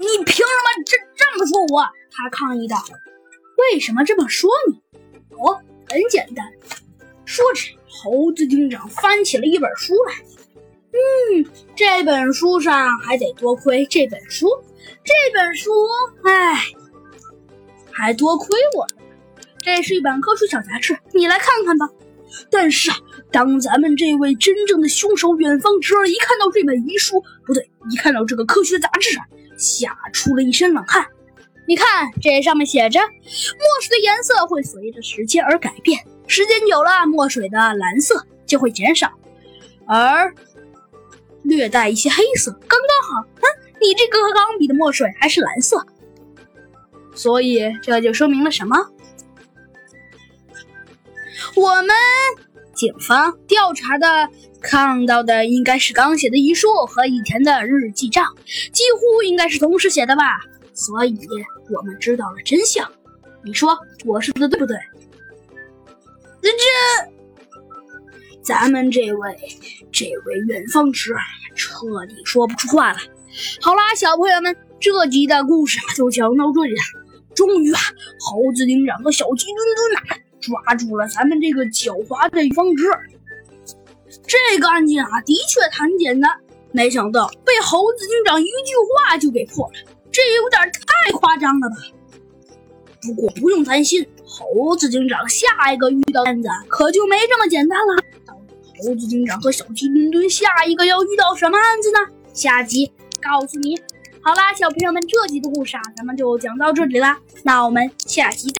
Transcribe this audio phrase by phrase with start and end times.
[0.00, 1.82] 你凭什么这这么说我？
[2.10, 2.82] 他抗议道。
[3.72, 4.80] 为什么这么说你？
[5.36, 6.46] 哦，很简单。
[7.26, 10.14] 说着，猴子警长翻起了一本书来。
[10.92, 11.44] 嗯，
[11.76, 14.48] 这本书上还得多亏这本书。
[15.04, 15.70] 这本书，
[16.24, 16.62] 唉，
[17.92, 18.88] 还多亏我。
[19.58, 21.86] 这是一本科学小杂志，你来看看吧。
[22.50, 22.96] 但是啊，
[23.30, 29.18] 当咱们这位真正的凶手远方侄儿一看到这本遗书，不对，一看到这个科学杂志，
[29.60, 31.06] 吓出了一身冷汗。
[31.68, 33.06] 你看，这上面写着，墨
[33.80, 39.12] 水的颜色会随着时间而改变，时间久了，墨水的蓝色就会减少，
[39.86, 40.34] 而
[41.44, 43.28] 略带一些黑色，刚刚好。
[43.36, 43.44] 嗯，
[43.80, 45.86] 你这个钢笔的墨水还是蓝色，
[47.14, 48.76] 所以这就说明了什么？
[51.54, 51.94] 我们
[52.80, 58.34] 警方调查的看到的应该是刚写的遗书和以前的日记账，
[58.72, 60.40] 几乎应该是同时写的吧。
[60.72, 61.14] 所以
[61.76, 62.90] 我们知道了真相，
[63.44, 64.78] 你说我说的对不对？
[66.40, 66.56] 这这，
[68.42, 69.36] 咱们这位
[69.92, 71.14] 这位远方侄
[71.54, 72.98] 彻底说不出话了。
[73.60, 76.82] 好啦，小朋友们，这集的故事啊就讲到这里了。
[77.34, 77.80] 终于啊，
[78.18, 83.08] 猴子警长和小鸡墩墩呐抓住了咱们这个狡猾的方侄儿。
[84.26, 86.30] 这个案件啊的确很简单，
[86.72, 88.74] 没想到被猴子警长一句
[89.08, 89.72] 话就给破了。
[90.10, 91.76] 这有点太夸张了吧？
[93.02, 98.02] 不过不用担心，猴子警长下一个遇到案子可就没这么简单了。
[98.82, 101.98] 猴子警长和小鸡墩墩下一个要遇到什么案子呢？
[102.32, 103.78] 下集告诉你。
[104.22, 107.18] 好啦，小朋友们，这集的故事啊，咱们就讲到这里啦。
[107.42, 108.48] 那我们下集再。